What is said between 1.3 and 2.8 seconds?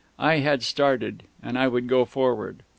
and I would go forward.